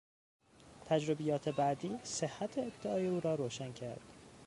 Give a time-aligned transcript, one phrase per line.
[0.85, 4.01] تجربیات بعدی، صحت ادعای او را روشن کرد.